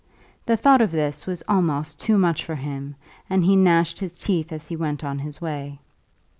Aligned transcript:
The 0.47 0.57
thought 0.57 0.81
of 0.81 0.89
this 0.91 1.27
was 1.27 1.43
almost 1.47 1.99
too 1.99 2.17
much 2.17 2.43
for 2.43 2.55
him, 2.55 2.95
and 3.29 3.45
he 3.45 3.55
gnashed 3.55 3.99
his 3.99 4.17
teeth 4.17 4.51
as 4.51 4.67
he 4.67 4.75
went 4.75 5.03
on 5.03 5.19
his 5.19 5.39
way. 5.39 5.77